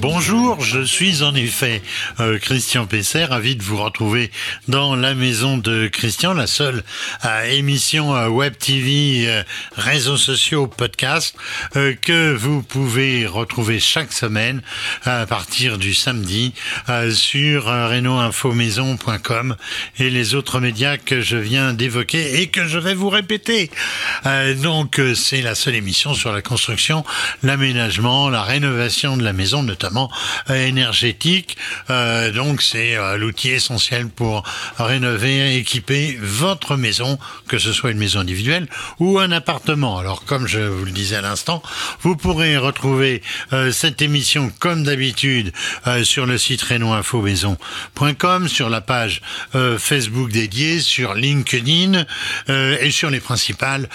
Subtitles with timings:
[0.00, 1.80] Bonjour, je suis en effet
[2.20, 4.30] euh, Christian Pesser, ravi de vous retrouver
[4.68, 6.82] dans la maison de Christian, la seule
[7.48, 9.42] émission web TV, euh,
[9.76, 11.34] réseaux sociaux, podcast
[11.76, 14.60] euh, que vous pouvez retrouver chaque semaine
[15.04, 16.52] à partir du samedi
[17.12, 19.56] sur renoinfomaison.com
[19.98, 23.70] et les autres médias que je viens d'évoquer et que je vais vous répéter.
[24.56, 27.04] Donc, c'est la seule émission sur la construction,
[27.42, 30.10] l'aménagement, la rénovation de la maison notamment
[30.50, 31.56] euh, énergétique.
[31.90, 34.42] Euh, donc c'est euh, l'outil essentiel pour
[34.78, 39.98] rénover, équiper votre maison, que ce soit une maison individuelle ou un appartement.
[39.98, 41.62] Alors comme je vous le disais à l'instant,
[42.00, 43.22] vous pourrez retrouver
[43.72, 45.52] cette émission comme d'habitude
[46.04, 49.20] sur le site renoinfomaison.com, sur la page
[49.78, 52.04] Facebook dédiée, sur LinkedIn
[52.48, 53.88] et sur les principales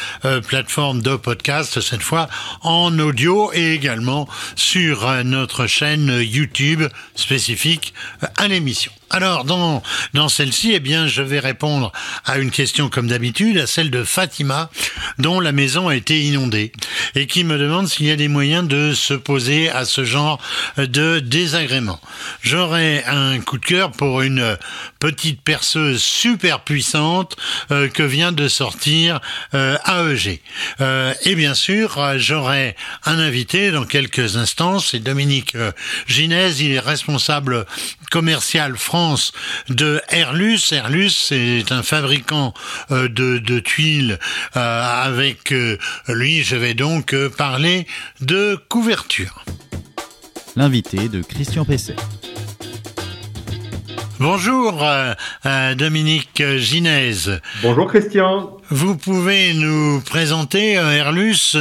[0.48, 2.28] plateformes de podcast, cette fois
[2.62, 6.84] en audio et également sur notre chaîne YouTube
[7.16, 7.94] spécifique
[8.38, 8.92] à l'émission.
[9.10, 9.82] Alors, dans,
[10.14, 11.92] dans celle-ci, eh bien, je vais répondre
[12.26, 14.70] à une question comme d'habitude, à celle de Fatima,
[15.18, 16.72] dont la maison a été inondée,
[17.16, 20.42] et qui me demande s'il y a des moyens de se poser à ce genre
[20.78, 22.00] de désagrément.
[22.42, 24.58] J'aurais un coup de cœur pour une
[25.00, 27.38] petite perceuse super puissante
[27.72, 29.20] euh, que vient de sortir
[29.54, 30.42] euh, AEG.
[30.82, 35.56] Euh, et bien sûr, j'aurai un invité dans quelques instants, c'est Dominique
[36.08, 37.66] Ginez, il est responsable
[38.12, 38.78] commercial
[39.70, 40.72] De Airlus.
[40.72, 42.54] Airlus, c'est un fabricant
[42.92, 44.18] euh, de, de, tuiles.
[44.56, 47.86] Euh, avec euh, lui, je vais donc parler
[48.22, 49.44] de couverture.
[50.56, 51.96] L'invité de Christian Pesset.
[54.20, 55.14] Bonjour euh,
[55.46, 57.12] euh, Dominique Ginez.
[57.62, 58.58] Bonjour Christian.
[58.72, 61.56] Vous pouvez nous présenter euh, Airlus.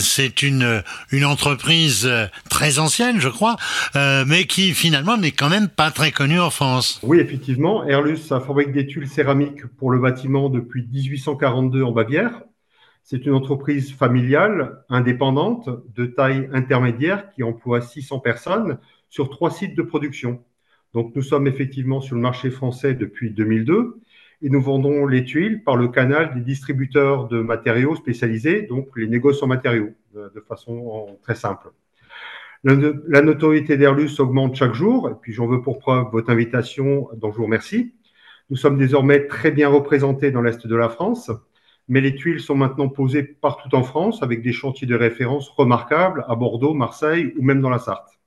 [0.00, 0.82] c'est une,
[1.12, 2.10] une entreprise
[2.48, 3.54] très ancienne, je crois,
[3.94, 6.98] mais qui finalement n'est quand même pas très connue en France.
[7.04, 7.86] Oui, effectivement.
[7.86, 12.42] Airlus a fabrique des tuiles céramiques pour le bâtiment depuis 1842 en Bavière.
[13.04, 18.78] C'est une entreprise familiale, indépendante, de taille intermédiaire qui emploie 600 personnes
[19.08, 20.40] sur trois sites de production.
[20.94, 24.00] Donc nous sommes effectivement sur le marché français depuis 2002
[24.42, 29.06] et nous vendons les tuiles par le canal des distributeurs de matériaux spécialisés, donc les
[29.06, 31.70] négociants matériaux, de façon très simple.
[32.64, 37.30] La notoriété d'Airlus augmente chaque jour, et puis j'en veux pour preuve votre invitation, dont
[37.32, 37.94] je vous remercie.
[38.50, 41.30] Nous sommes désormais très bien représentés dans l'Est de la France,
[41.88, 46.24] mais les tuiles sont maintenant posées partout en France avec des chantiers de référence remarquables
[46.28, 48.19] à Bordeaux, Marseille ou même dans la Sarthe.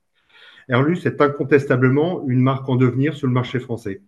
[0.68, 4.00] Airlus est incontestablement une marque en devenir sur le marché français.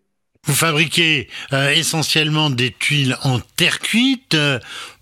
[0.44, 4.34] Vous fabriquez euh, essentiellement des tuiles en terre cuite.
[4.34, 4.58] Euh,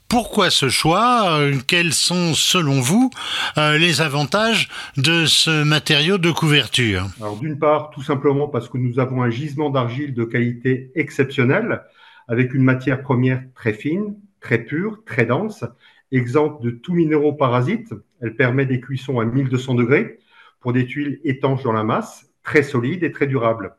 [0.08, 1.38] pourquoi ce choix?
[1.38, 3.10] Euh, Quels sont, selon vous,
[3.58, 7.08] euh, les avantages de ce matériau de couverture?
[7.20, 11.82] Alors, d'une part, tout simplement parce que nous avons un gisement d'argile de qualité exceptionnelle,
[12.28, 15.64] avec une matière première très fine, très pure, très dense,
[16.12, 17.92] exempte de tout minéraux parasites.
[18.20, 20.20] Elle permet des cuissons à 1200 degrés
[20.64, 23.76] pour des tuiles étanches dans la masse, très solides et très durables.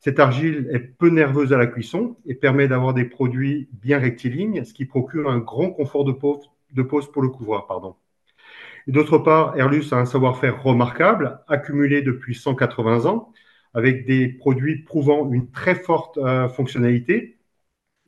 [0.00, 4.64] Cette argile est peu nerveuse à la cuisson et permet d'avoir des produits bien rectilignes,
[4.64, 7.66] ce qui procure un grand confort de pose, pour le couvreur.
[7.66, 7.96] Pardon.
[8.86, 13.30] D'autre part, Airlus a un savoir-faire remarquable, accumulé depuis 180 ans,
[13.74, 17.36] avec des produits prouvant une très forte euh, fonctionnalité.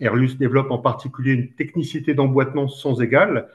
[0.01, 3.51] Airlus développe en particulier une technicité d'emboîtement sans égale,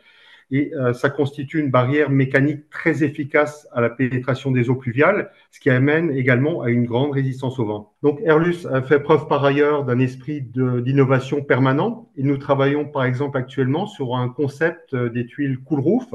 [0.52, 5.32] et euh, ça constitue une barrière mécanique très efficace à la pénétration des eaux pluviales,
[5.52, 7.94] ce qui amène également à une grande résistance au vent.
[8.02, 13.04] Donc Airlus a fait preuve par ailleurs d'un esprit d'innovation permanent et nous travaillons par
[13.04, 16.08] exemple actuellement sur un concept des tuiles cool roof.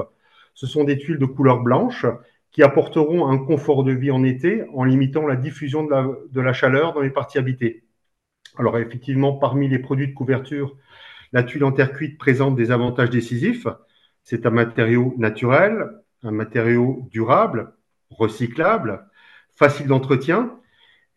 [0.55, 2.06] Ce sont des tuiles de couleur blanche
[2.51, 6.93] qui apporteront un confort de vie en été en limitant la diffusion de la chaleur
[6.93, 7.84] dans les parties habitées.
[8.56, 10.77] Alors effectivement, parmi les produits de couverture,
[11.33, 13.66] la tuile en terre cuite présente des avantages décisifs.
[14.24, 15.91] C'est un matériau naturel,
[16.22, 17.74] un matériau durable,
[18.10, 19.06] recyclable,
[19.54, 20.59] facile d'entretien.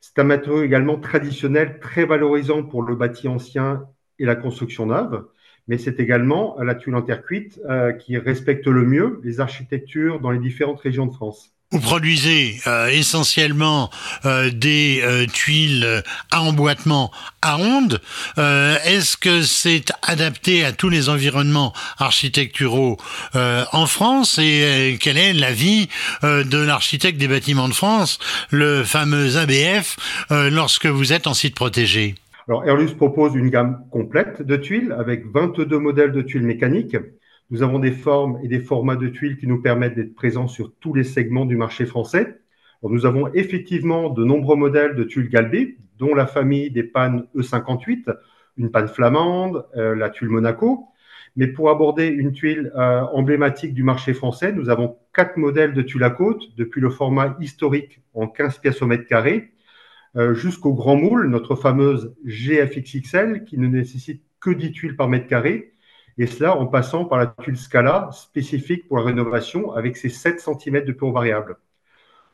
[0.02, 3.88] C'est un matériau également traditionnel, très valorisant pour le bâti ancien
[4.20, 5.26] et la construction neuve.
[5.68, 10.20] Mais c'est également la tuile en terre cuite euh, qui respecte le mieux les architectures
[10.20, 11.57] dans les différentes régions de France.
[11.72, 13.90] Vous produisez euh, essentiellement
[14.24, 17.12] euh, des euh, tuiles à emboîtement
[17.42, 18.00] à ondes.
[18.38, 22.98] Est-ce que c'est adapté à tous les environnements architecturaux
[23.36, 25.88] en France et quel est l'avis
[26.24, 28.20] de l'architecte des bâtiments de France,
[28.52, 29.98] le fameux ABF,
[30.30, 32.16] lorsque vous êtes en site protégé?
[32.48, 36.98] Alors Airlus propose une gamme complète de tuiles avec 22 modèles de tuiles mécaniques
[37.50, 40.74] Nous avons des formes et des formats de tuiles qui nous permettent d'être présents sur
[40.80, 42.40] tous les segments du marché français.
[42.84, 48.14] nous avons effectivement de nombreux modèles de tuiles galbées, dont la famille des pannes E58,
[48.58, 50.88] une panne flamande, euh, la tuile Monaco.
[51.38, 55.82] Mais pour aborder une tuile euh, emblématique du marché français, nous avons quatre modèles de
[55.82, 59.54] tuiles à côte, depuis le format historique en 15 pièces au mètre carré,
[60.18, 65.28] euh, jusqu'au grand moule, notre fameuse GFXXL, qui ne nécessite que 10 tuiles par mètre
[65.28, 65.74] carré,
[66.18, 70.40] et cela en passant par la tuile Scala, spécifique pour la rénovation, avec ses 7
[70.40, 71.58] cm de pure variable.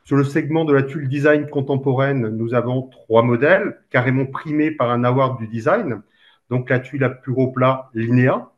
[0.06, 4.90] Sur le segment de la tuile design contemporaine, nous avons trois modèles carrément primés par
[4.92, 6.02] un award du design.
[6.50, 8.52] Donc la tuile à gros plat Linéa,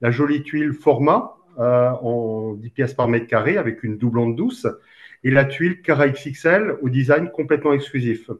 [0.00, 4.66] la jolie tuile Format euh, en 10 pièces par mètre carré avec une doublante douce
[5.24, 8.30] et la tuile Cara XXL au design complètement exclusif.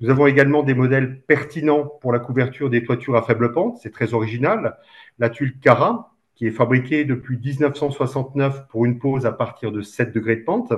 [0.00, 3.92] Nous avons également des modèles pertinents pour la couverture des toitures à faible pente, c'est
[3.92, 4.78] très original.
[5.18, 10.14] La tuile Cara, qui est fabriquée depuis 1969 pour une pose à partir de 7
[10.14, 10.72] degrés de pente.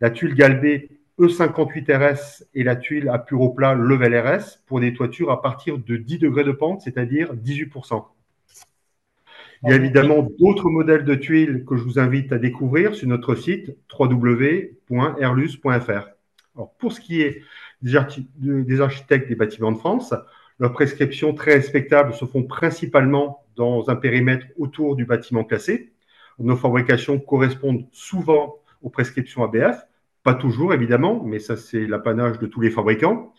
[0.00, 5.32] La tuile galbée E58RS et la tuile à pur plat Level RS pour des toitures
[5.32, 8.04] à partir de 10 degrés de pente, c'est-à-dire 18%.
[9.64, 13.08] Il y a évidemment d'autres modèles de tuiles que je vous invite à découvrir sur
[13.08, 15.00] notre site www.erlus.fr.
[16.78, 17.42] pour ce qui est
[17.84, 20.14] des, architectes des bâtiments de France.
[20.58, 25.92] Leurs prescriptions très respectables se font principalement dans un périmètre autour du bâtiment classé.
[26.38, 29.86] Nos fabrications correspondent souvent aux prescriptions ABF,
[30.22, 33.32] pas toujours évidemment, mais ça c'est l'apanage de tous les fabricants.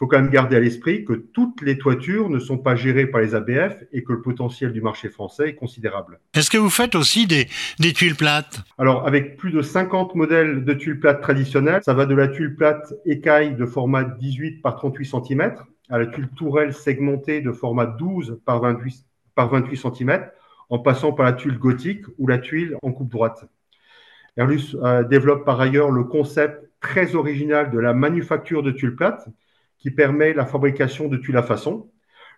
[0.00, 3.04] Il faut quand même garder à l'esprit que toutes les toitures ne sont pas gérées
[3.04, 6.20] par les ABF et que le potentiel du marché français est considérable.
[6.32, 7.48] Est-ce que vous faites aussi des,
[7.92, 8.62] tuiles plates?
[8.78, 12.56] Alors, avec plus de 50 modèles de tuiles plates traditionnelles, ça va de la tuile
[12.56, 15.54] plate écaille de format 18 par 38 cm
[15.90, 19.04] à la tuile tourelle segmentée de format 12 par 28,
[19.34, 20.30] par 28 cm,
[20.70, 23.44] en passant par la tuile gothique ou la tuile en coupe droite.
[24.38, 29.28] Airlus euh, développe par ailleurs le concept très original de la manufacture de tuiles plates
[29.80, 31.90] qui permet la fabrication de tuiles à façon.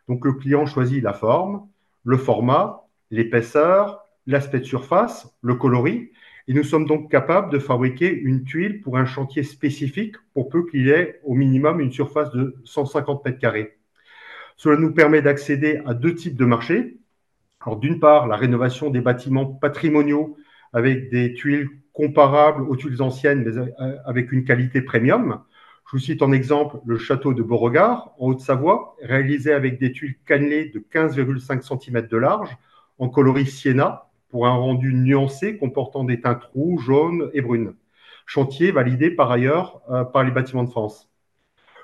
[0.08, 1.68] Donc le client choisit la forme,
[2.04, 6.10] le format, l'épaisseur, l'aspect de surface, le coloris,
[6.48, 10.66] et nous sommes donc capables de fabriquer une tuile pour un chantier spécifique pour peu
[10.66, 13.78] qu'il ait au minimum une surface de 150 mètres carrés.
[14.56, 16.98] Cela nous permet d'accéder à deux types de marchés.
[17.60, 20.36] Alors d'une part, la rénovation des bâtiments patrimoniaux
[20.72, 23.72] avec des tuiles comparables aux tuiles anciennes, mais
[24.04, 25.42] avec une qualité premium.
[25.92, 30.16] Je vous cite en exemple le château de Beauregard, en Haute-Savoie, réalisé avec des tuiles
[30.24, 32.56] cannelées de 15,5 cm de large,
[32.98, 37.74] en coloris sienna, pour un rendu nuancé comportant des teintes rouges, jaunes et brunes.
[38.24, 41.10] Chantier validé par ailleurs euh, par les bâtiments de France.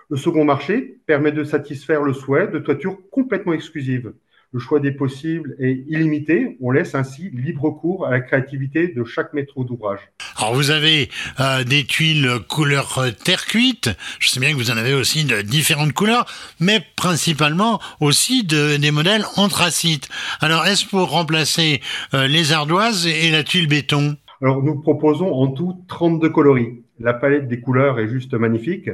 [0.09, 4.15] Le second marché permet de satisfaire le souhait de toitures complètement exclusives,
[4.53, 6.57] le choix des possibles est illimité.
[6.61, 10.01] On laisse ainsi libre cours à la créativité de chaque maître d'ouvrage.
[10.39, 13.91] Alors vous avez euh, des tuiles couleur terre cuite.
[14.19, 16.25] Je sais bien que vous en avez aussi de différentes couleurs,
[16.61, 20.09] mais principalement aussi de, des modèles anthracite.
[20.41, 21.83] Alors est-ce pour remplacer
[22.15, 24.17] euh, les ardoises et la tuile béton?
[24.41, 26.85] Alors nous proposons en tout 32 coloris.
[27.01, 28.89] La palette des couleurs est juste magnifique.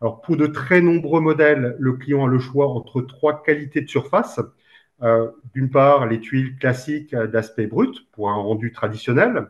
[0.00, 3.88] Alors pour de très nombreux modèles, le client a le choix entre trois qualités de
[3.88, 4.40] surface.
[5.02, 9.48] Euh, d'une part, les tuiles classiques d'aspect brut pour un rendu traditionnel,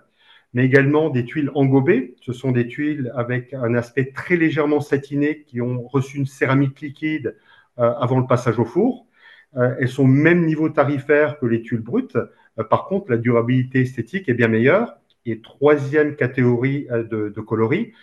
[0.54, 2.16] mais également des tuiles engobées.
[2.22, 6.80] Ce sont des tuiles avec un aspect très légèrement satiné qui ont reçu une céramique
[6.80, 7.36] liquide
[7.78, 9.06] euh, avant le passage au four.
[9.56, 12.18] Euh, elles sont au même niveau tarifaire que les tuiles brutes.
[12.70, 14.96] par contre, la durabilité esthétique est bien meilleure.
[15.26, 17.94] Et troisième catégorie de, coloris,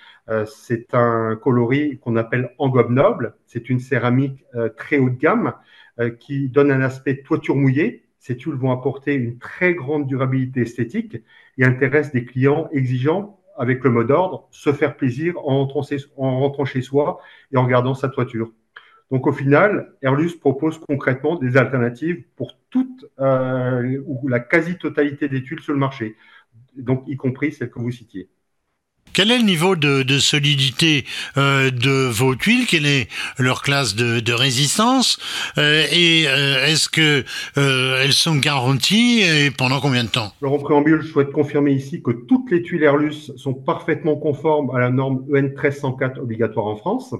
[0.47, 3.35] c'est un coloris qu'on appelle engobe noble.
[3.45, 4.43] C'est une céramique
[4.75, 5.53] très haut de gamme
[6.09, 8.03] qui donne un aspect toiture mouillée.
[8.19, 11.17] Ces tuiles vont apporter une très grande durabilité esthétique
[11.57, 16.81] et intéressent des clients exigeants avec le mot d'ordre, se faire plaisir en rentrant, chez
[16.81, 17.19] soi
[17.51, 18.51] et en regardant sa toiture.
[19.11, 25.43] Donc au final, Airlus propose concrètement des alternatives pour toute euh, ou la quasi-totalité des
[25.43, 26.15] tuiles sur le marché,
[26.77, 28.29] y compris celles que vous citiez.
[29.13, 31.05] Quel est le niveau de, solidité
[31.35, 32.65] euh, de vos tuiles?
[32.65, 35.19] Quelle est leur classe de, résistance?
[35.57, 37.25] Euh, Et euh, est-ce que
[37.57, 39.21] elles sont garanties?
[39.21, 40.31] Et pendant combien de temps?
[40.41, 44.73] Alors en préambule, je souhaite confirmer ici que toutes les tuiles Airlus sont parfaitement conformes
[44.73, 47.13] à la norme EN 1304 obligatoire en France.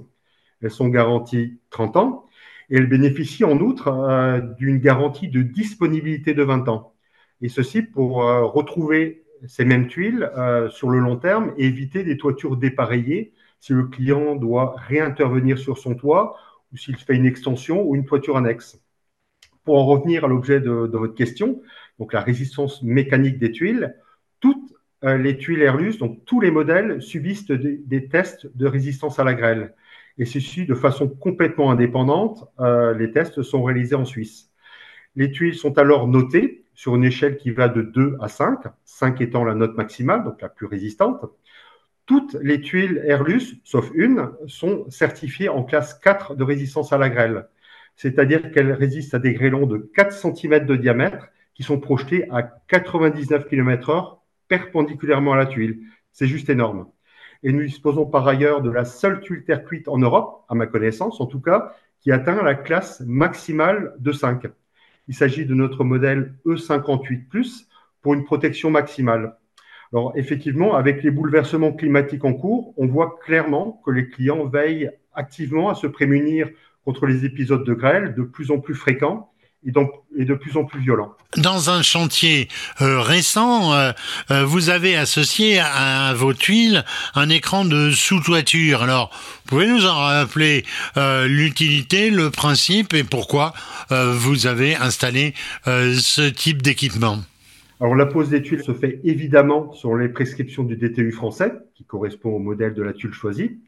[0.62, 2.26] Elles sont garanties 30 ans
[2.70, 6.94] et elles bénéficient en outre d'une garantie de disponibilité de 20 ans.
[7.42, 8.18] Et ceci pour
[8.54, 13.74] retrouver ces mêmes tuiles euh, sur le long terme et éviter des toitures dépareillées si
[13.74, 16.36] le client doit réintervenir sur son toit
[16.74, 18.82] ou s'il fait une extension ou une toiture annexe.
[19.64, 21.62] Pour en revenir à l'objet de, votre question,
[22.00, 23.96] donc la résistance mécanique des tuiles,
[24.40, 29.36] toutes les tuiles Airlus, donc tous les modèles subissent des, tests de résistance à la
[29.36, 29.76] grêle.
[30.18, 32.50] Et ceci de façon complètement indépendante.
[32.98, 34.52] les tests sont réalisés en Suisse.
[35.16, 39.22] Les tuiles sont alors notées sur une échelle qui va de 2 à 5, 5
[39.22, 41.26] étant la note maximale, donc la plus résistante.
[42.06, 47.10] Toutes les tuiles Airlus, sauf une, sont certifiées en classe 4 de résistance à la
[47.10, 47.48] grêle,
[47.96, 52.44] c'est-à-dire qu'elles résistent à des grêlons de 4 cm de diamètre qui sont projetés à
[52.44, 55.82] 99 km/h perpendiculairement à la tuile.
[56.12, 56.88] C'est juste énorme.
[57.44, 60.68] Et nous disposons par ailleurs de la seule tuile terre cuite en Europe, à ma
[60.68, 64.48] connaissance en tout cas, qui atteint la classe maximale de 5.
[65.12, 67.66] Il s'agit de notre modèle E58+,
[68.02, 69.36] pour une protection maximale.
[69.92, 74.90] Alors effectivement, avec les bouleversements climatiques en cours, on voit clairement que les clients veillent
[75.14, 76.50] activement à se prémunir
[76.86, 79.31] contre les épisodes de grêle de plus en plus fréquents
[79.66, 81.14] et, donc, et de plus en plus violents.
[81.38, 82.48] Dans un chantier
[82.82, 83.92] euh, récent, euh,
[84.32, 86.84] euh, vous avez associé à, vos tuiles
[87.16, 88.84] un écran de sous-toiture.
[88.84, 89.12] Alors,
[89.46, 90.66] pouvez nous en rappeler
[90.96, 93.54] l'utilité, le principe et pourquoi
[93.90, 95.34] vous avez installé
[95.66, 97.18] ce type d'équipement?
[97.82, 101.84] Alors la pose des tuiles se fait évidemment sur les prescriptions du DTU français, qui
[101.84, 103.60] correspond au modèle de la tuile choisie.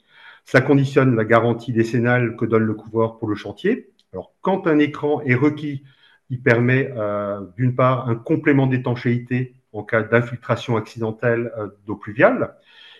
[0.46, 3.90] Ça conditionne la garantie décennale que donne le couvreur pour le chantier.
[4.14, 5.84] Alors quand un écran est requis,
[6.30, 12.56] il permet euh, d'une part un complément d'étanchéité en cas d'infiltration accidentelle euh, d'eau pluviale.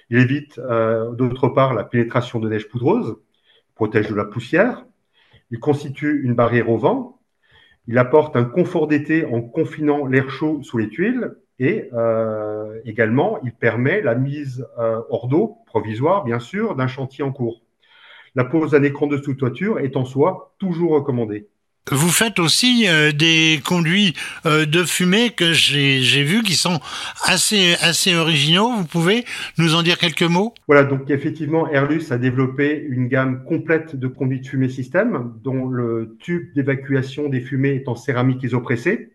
[0.10, 3.16] Il évite euh, d'autre part la pénétration de neige poudreuse,
[3.76, 4.86] protège de la poussière.
[5.52, 7.20] Il constitue une barrière au vent
[7.88, 11.90] il apporte un confort d'été en confinant l'air chaud sous les tuiles et
[12.86, 17.63] également il permet la mise hors d'eau, provisoire bien sûr, d'un chantier en cours.
[18.36, 21.48] La pose d'un écran de sous-toiture est en soi toujours recommandée.
[21.92, 26.80] Vous faites aussi euh, des conduits euh, de fumée que j'ai vus qui sont
[27.26, 28.72] assez, assez originaux.
[28.72, 29.26] Vous pouvez
[29.58, 30.54] nous en dire quelques mots?
[30.68, 35.68] Voilà, donc effectivement, Airlus a développé une gamme complète de conduits de fumée système, dont
[35.68, 39.12] le tube d'évacuation des fumées est en céramique isopressée.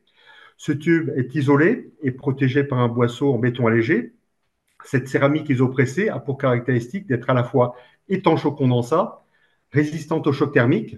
[0.59, 4.13] Ce tube est isolé et protégé par un boisseau en béton allégé.
[4.85, 7.75] Cette céramique isopressée a pour caractéristique d'être à la fois
[8.09, 9.25] étanche au condensat,
[9.73, 10.97] résistante au choc thermique,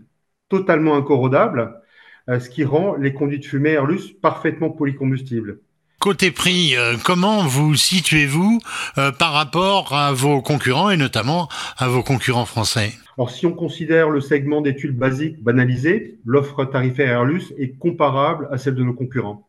[0.49, 1.81] totalement incorrodable,
[2.29, 5.61] euh, ce qui rend les conduits de fumée Airlus parfaitement polycombustibles.
[6.00, 8.59] Côté prix, euh, comment vous situez-vous
[8.97, 12.93] euh, par rapport à vos concurrents et notamment à vos concurrents français?
[13.19, 18.49] Alors, si on considère le segment des tuiles basiques banalisées, l'offre tarifaire Airlus est comparable
[18.50, 19.47] à celle de nos concurrents.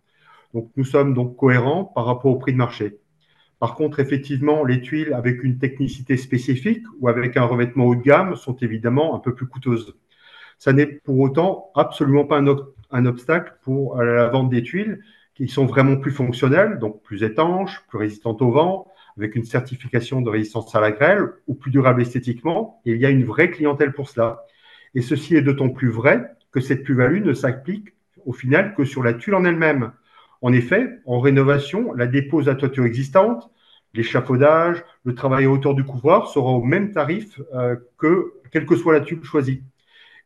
[0.53, 2.97] Donc, nous sommes donc cohérents par rapport au prix de marché.
[3.61, 8.01] Par contre, effectivement, les tuiles avec une technicité spécifique ou avec un revêtement haut de
[8.01, 9.95] gamme sont évidemment un peu plus coûteuses.
[10.57, 15.03] Ça n'est pour autant absolument pas un, obstacle pour euh, la vente des tuiles
[15.35, 20.21] qui sont vraiment plus fonctionnelles, donc plus étanches, plus résistantes au vent, avec une certification
[20.21, 22.81] de résistance à la grêle ou plus durable esthétiquement.
[22.85, 24.43] Il y a une vraie clientèle pour cela.
[24.95, 27.89] Et ceci est d'autant plus vrai que cette plus-value ne s'applique
[28.25, 29.91] au final que sur la tuile en elle-même.
[30.41, 33.49] En effet, en rénovation, la dépose à toiture existante,
[33.93, 38.75] l'échafaudage, le travail à hauteur du couvreur sera au même tarif euh, que quelle que
[38.75, 39.63] soit la tuile choisie.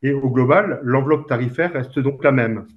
[0.02, 2.68] Et au global, l'enveloppe tarifaire reste donc la même.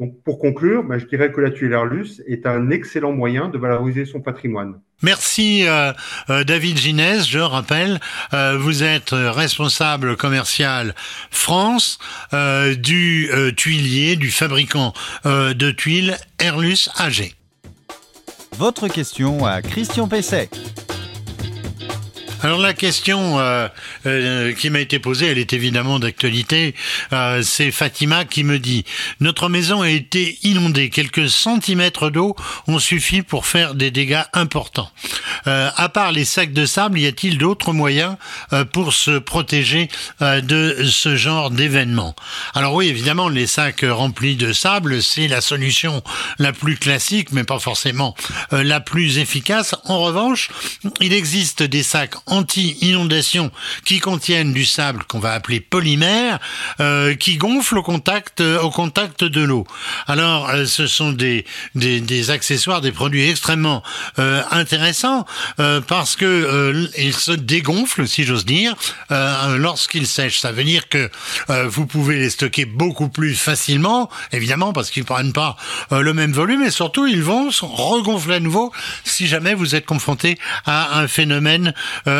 [0.00, 3.58] Donc, pour conclure, ben, je dirais que la tuile Airlus est un excellent moyen de
[3.58, 4.80] valoriser son patrimoine.
[5.02, 5.92] Merci euh,
[6.30, 7.26] euh, David Ginès.
[7.26, 8.00] Je rappelle,
[8.32, 10.94] euh, vous êtes responsable commercial
[11.30, 11.98] France
[12.32, 14.92] du tuilier, du fabricant
[15.24, 17.34] de tuiles Airlus AG.
[18.56, 20.48] Votre question à Christian Pesset.
[22.44, 23.68] Alors la question euh,
[24.04, 26.74] euh, qui m'a été posée, elle est évidemment d'actualité.
[27.14, 28.84] Euh, c'est Fatima qui me dit
[29.18, 30.90] notre maison a été inondée.
[30.90, 32.36] Quelques centimètres d'eau
[32.66, 34.90] ont suffi pour faire des dégâts importants.
[35.46, 38.16] à part les sacs de sable, y a-t-il d'autres moyens
[38.74, 39.88] pour se protéger
[40.20, 42.14] de ce genre d'événement?
[42.54, 46.02] Alors oui, évidemment, les sacs remplis de sable, c'est la solution
[46.38, 48.14] la plus classique, mais pas forcément
[48.50, 49.74] la plus efficace.
[49.84, 50.50] En revanche,
[51.00, 53.50] il existe des sacs anti-inondation
[53.84, 56.38] qui contiennent du sable qu'on va appeler polymère,
[56.80, 59.66] euh, qui gonfle au contact, euh, au contact de l'eau.
[60.06, 63.82] Alors, euh, ce sont des, des, accessoires, des produits extrêmement
[64.50, 65.26] intéressants
[65.86, 68.74] parce que ils se dégonflent, si j'ose dire,
[69.10, 70.40] lorsqu'ils sèchent.
[70.40, 71.10] Ça veut dire que
[71.66, 75.56] vous pouvez les stocker beaucoup plus facilement, évidemment, parce qu'ils prennent pas
[75.90, 78.72] le même volume, et surtout ils vont se regonfler à nouveau
[79.04, 81.74] si jamais vous êtes confronté à un phénomène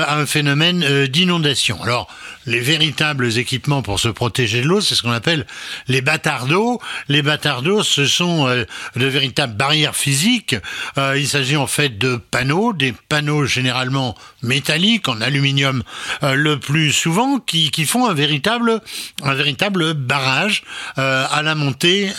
[0.06, 1.82] à un phénomène d'inondation.
[1.82, 2.08] Alors,
[2.46, 5.46] les véritables équipements pour se protéger de l'eau, c'est ce qu'on appelle
[5.88, 6.80] les d'eau.
[7.08, 10.56] Les d'eau, ce sont de véritables barrières physiques.
[10.96, 15.82] il s'agit en fait de panneaux, des panneaux généralement métalliques en aluminium
[16.22, 18.80] le plus souvent, qui, qui font un véritable
[19.22, 20.64] un véritable barrage
[20.96, 22.10] à la montée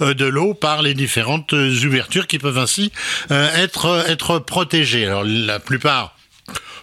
[0.00, 2.92] de l'eau par les différentes ouvertures qui peuvent ainsi
[3.30, 5.06] être être protégées.
[5.06, 6.14] Alors la plupart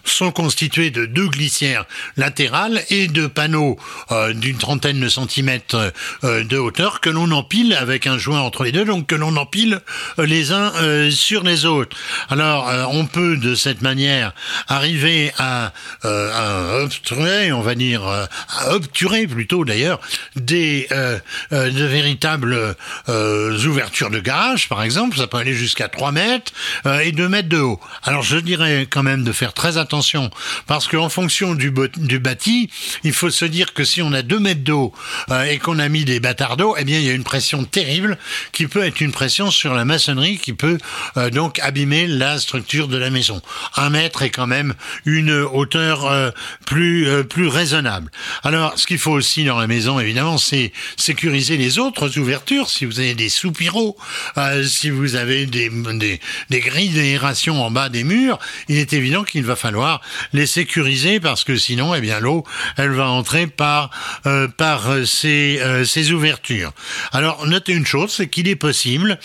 [0.09, 1.85] sont constitués de deux glissières
[2.15, 3.77] latérales et de panneaux
[4.11, 8.63] euh, d'une trentaine de centimètres euh, de hauteur que l'on empile avec un joint entre
[8.63, 9.81] les deux, donc que l'on empile
[10.19, 10.71] euh, les uns
[11.11, 11.97] sur les autres.
[12.29, 14.33] Alors, on peut de cette manière
[14.67, 15.73] arriver à,
[16.03, 19.99] à obturer, on va dire, à obturer plutôt d'ailleurs,
[20.35, 20.87] des
[21.51, 22.75] de véritables
[23.07, 26.51] ouvertures de garage, par exemple, ça peut aller jusqu'à 3 mètres
[27.03, 27.79] et 2 mètres de haut.
[28.03, 29.96] Alors, je dirais quand même de faire très attention
[30.65, 32.69] parce qu'en fonction du, du bâti,
[33.03, 34.93] il faut se dire que si on a deux mètres d'eau
[35.31, 37.63] euh, et qu'on a mis des bâtards d'eau, eh bien, il y a une pression
[37.63, 38.17] terrible
[38.51, 40.77] qui peut être une pression sur la maçonnerie qui peut
[41.17, 43.41] euh, donc abîmer la structure de la maison.
[43.75, 44.73] Un mètre est quand même
[45.05, 46.31] une hauteur euh,
[46.65, 48.11] plus plus raisonnable.
[48.43, 52.69] Alors, ce qu'il faut aussi dans la maison, évidemment, c'est sécuriser les autres ouvertures.
[52.69, 53.97] Si vous avez des soupiraux,
[54.63, 59.23] si vous avez des, des, des grilles d'aération en bas des murs, il est évident
[59.23, 59.76] qu'il va falloir
[60.33, 62.43] les sécuriser parce que sinon, eh bien, l'eau,
[62.77, 63.91] elle va entrer par
[64.25, 66.71] euh, euh, ces, euh, ces ouvertures.
[67.11, 69.19] Alors, notez une chose, c'est qu'il est possible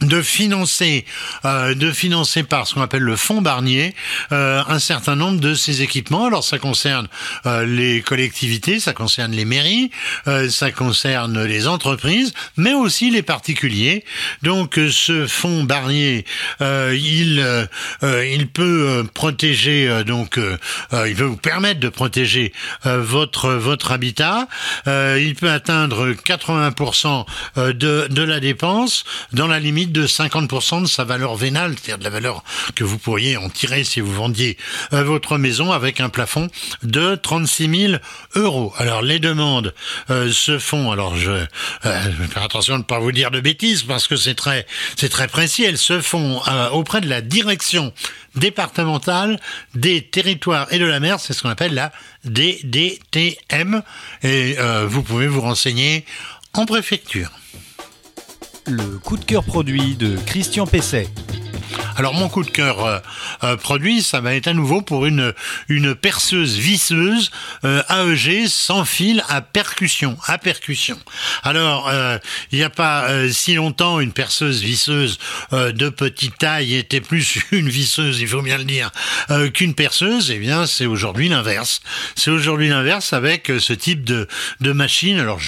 [0.00, 1.04] de financer,
[1.44, 3.94] euh, de financer par ce qu'on appelle le fonds Barnier
[4.32, 6.26] euh, un certain nombre de ces équipements.
[6.26, 7.08] Alors ça concerne
[7.46, 9.90] euh, les collectivités, ça concerne les mairies,
[10.26, 14.04] euh, ça concerne les entreprises, mais aussi les particuliers.
[14.42, 16.24] Donc ce fonds Barnier,
[16.60, 17.44] euh, il
[18.02, 20.38] il peut protéger donc
[20.92, 22.52] il peut vous permettre de protéger
[22.84, 24.48] votre votre habitat.
[24.86, 27.26] il peut atteindre 80%
[27.56, 32.04] de de la dépense dans la limite de 50% de sa valeur vénale, c'est-à-dire de
[32.04, 34.56] la valeur que vous pourriez en tirer si vous vendiez
[34.92, 36.48] euh, votre maison avec un plafond
[36.82, 37.92] de 36 000
[38.34, 38.72] euros.
[38.78, 39.74] Alors les demandes
[40.10, 41.46] euh, se font, alors je, euh,
[41.84, 45.08] vais faire attention de ne pas vous dire de bêtises parce que c'est très, c'est
[45.08, 46.40] très précis, elles se font
[46.72, 47.92] auprès de la direction
[48.34, 49.40] départementale
[49.74, 51.92] des territoires et de la mer, c'est ce qu'on appelle la
[52.24, 53.82] DDTM,
[54.22, 56.04] et vous pouvez vous renseigner
[56.52, 57.30] en préfecture.
[58.68, 61.08] Le coup de cœur produit de Christian Pesset.
[61.96, 62.98] Alors mon coup de cœur euh,
[63.42, 65.34] euh, produit, ça va être à nouveau pour une
[65.68, 67.30] une perceuse visseuse
[67.64, 70.98] euh, AEG sans fil à percussion, à percussion.
[71.42, 71.90] Alors
[72.52, 75.18] il n'y a pas si longtemps une perceuse visseuse
[75.52, 78.90] de petite taille était plus une visseuse, il faut bien le dire,
[79.54, 80.30] qu'une perceuse.
[80.30, 81.80] Eh bien c'est aujourd'hui l'inverse.
[82.14, 84.28] C'est aujourd'hui l'inverse avec ce type de
[84.60, 85.18] de machine.
[85.18, 85.40] Alors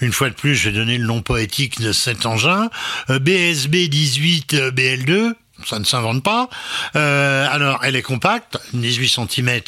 [0.00, 2.70] une fois de plus, je vais donner le nom poétique de cet engin,
[3.08, 5.29] BSB 18 BL2
[5.66, 6.48] ça ne s'invente pas.
[6.96, 9.60] Euh, alors, elle est compacte, 18 cm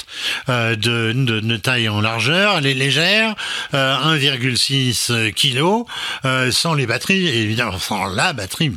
[0.49, 3.35] euh, de, de, taille en largeur, elle est légère,
[3.75, 5.87] euh, 1,6 kg,
[6.25, 8.73] euh, sans les batteries, évidemment, sans la batterie,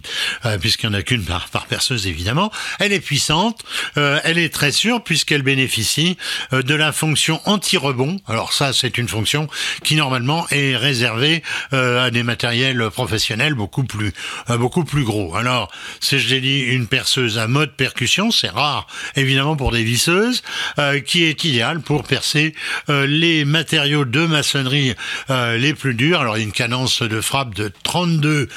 [0.59, 2.51] puisqu'il n'y en a qu'une par, par perceuse, évidemment.
[2.79, 3.63] Elle est puissante,
[3.95, 6.17] elle est très sûre, puisqu'elle bénéficie
[6.51, 8.19] de la fonction anti-rebond.
[8.27, 9.47] Alors ça, c'est une fonction
[9.83, 14.13] qui, normalement, est réservée à des matériels professionnels beaucoup plus,
[14.49, 15.35] beaucoup plus gros.
[15.35, 17.04] Alors, si je dit une personne
[17.37, 20.43] à mode percussion, c'est rare évidemment pour des visseuses,
[20.79, 22.53] euh, qui est idéal pour percer
[22.89, 24.95] euh, les matériaux de maçonnerie
[25.29, 26.21] euh, les plus durs.
[26.21, 28.47] Alors une cadence de frappe de 32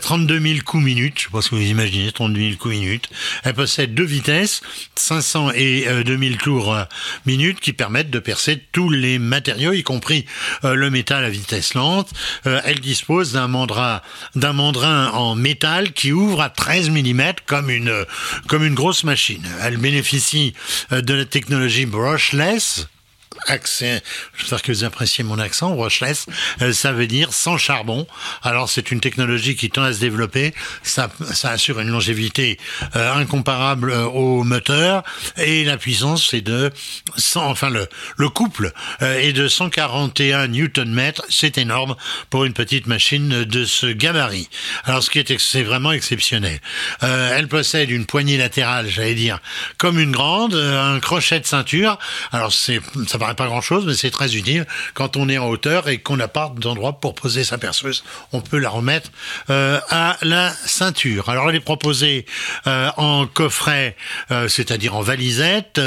[0.00, 3.08] 32 000 coups minutes, je pense que vous imaginez 32 000 coups minutes.
[3.44, 4.62] Elle possède deux vitesses,
[4.94, 6.76] 500 et 2000 tours
[7.26, 10.26] minutes, qui permettent de percer tous les matériaux, y compris
[10.62, 12.10] le métal à vitesse lente.
[12.44, 17.81] elle dispose d'un mandrin en métal qui ouvre à 13 mm comme une
[18.48, 19.46] comme une grosse machine.
[19.60, 20.54] Elle bénéficie
[20.92, 22.88] euh, de la technologie brushless,
[23.46, 24.00] accent,
[24.36, 26.26] j'espère que vous appréciez mon accent, brushless,
[26.60, 28.06] euh, ça veut dire sans charbon.
[28.42, 31.10] Alors c'est une technologie qui tend à se développer, ça,
[31.44, 32.58] assure une longévité
[32.96, 35.02] euh, incomparable euh, au moteur
[35.36, 36.70] et la puissance c'est de
[37.16, 41.96] 100, enfin le, le couple est de 141 Nm, c'est énorme
[42.30, 44.48] pour une petite machine de ce gabarit.
[44.84, 46.60] Alors ce qui est c'est vraiment exceptionnel.
[47.00, 49.40] elle possède une poignée latérale, j'allais dire,
[49.78, 51.98] comme une grande, un crochet de ceinture.
[52.32, 55.88] Alors c'est ça paraît pas grand-chose, mais c'est très utile quand on est en hauteur
[55.88, 58.04] et qu'on n'a pas d'endroit pour poser sa perceuse.
[58.32, 59.10] On peut la remettre
[59.50, 61.28] euh, à la ceinture.
[61.28, 62.26] Alors elle est proposée
[62.66, 63.96] euh, en coffret,
[64.30, 65.80] euh, c'est-à-dire en valisette.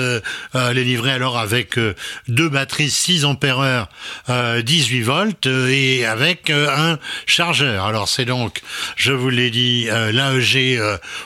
[0.53, 1.79] elle est livrée alors avec
[2.27, 3.88] deux batteries 6 ampères
[4.27, 7.86] 18 volts et avec un chargeur.
[7.86, 8.62] Alors c'est donc,
[8.95, 10.79] je vous l'ai dit, l'AEG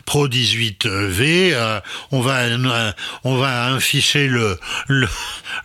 [0.05, 1.81] Pro 18V.
[2.11, 2.39] on va
[3.23, 4.59] on va afficher le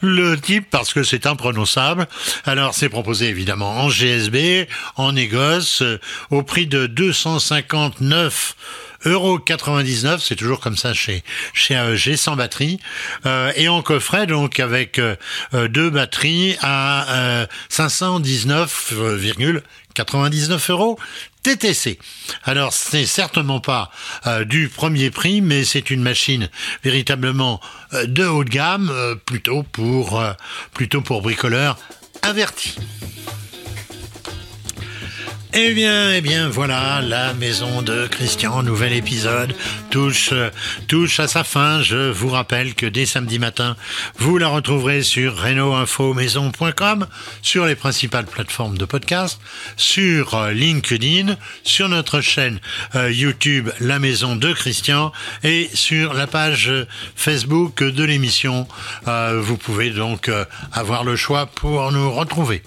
[0.00, 0.36] le
[0.70, 2.06] parce que c'est imprononçable.
[2.44, 8.56] Alors c'est proposé évidemment en GSB, en négoce, euh, au prix de 259
[9.06, 12.78] euros 99, c'est toujours comme ça chez chez AEG sans batterie.
[13.26, 15.16] Euh, et en coffret donc avec euh,
[15.68, 20.98] deux batteries à 519,99 euros
[21.44, 21.98] TTC.
[22.42, 23.90] Alors, c'est certainement pas
[24.26, 26.48] euh, du premier prix, mais c'est une machine
[26.82, 27.60] véritablement
[27.92, 30.22] euh, de haut de gamme, euh, plutôt pour
[30.72, 31.78] plutôt pour bricoleurs
[32.22, 32.76] avertis.
[35.56, 39.54] Eh bien, eh bien, voilà, la maison de Christian, nouvel épisode,
[39.88, 40.34] touche,
[40.88, 41.80] touche à sa fin.
[41.80, 43.76] Je vous rappelle que dès samedi matin,
[44.18, 47.06] vous la retrouverez sur reno-info-maison.com,
[47.40, 49.40] sur les principales plateformes de podcast,
[49.76, 52.58] sur euh, LinkedIn, sur notre chaîne
[52.96, 55.12] euh, YouTube La Maison de Christian
[55.44, 56.72] et sur la page
[57.14, 58.66] Facebook de l'émission.
[59.06, 60.28] Euh, vous pouvez donc
[60.72, 62.60] avoir le choix pour nous retrouver.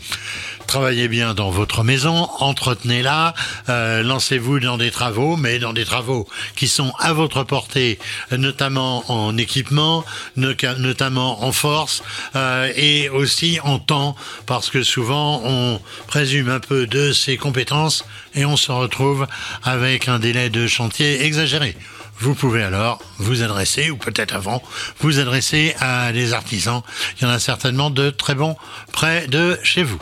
[0.68, 3.34] Travaillez bien dans votre maison, entretenez-la,
[3.70, 6.28] euh, lancez-vous dans des travaux, mais dans des travaux
[6.58, 8.00] qui sont à votre portée,
[8.32, 10.04] notamment en équipement,
[10.36, 12.04] notamment en force
[12.36, 18.04] euh, et aussi en temps, parce que souvent on présume un peu de ses compétences
[18.36, 19.26] et on se retrouve
[19.64, 21.78] avec un délai de chantier exagéré
[22.20, 24.64] vous pouvez alors vous adresser, ou peut-être avant,
[25.02, 26.82] vous adresser à des artisans.
[27.16, 28.56] Il y en a certainement de très bons
[28.92, 30.02] près de chez vous.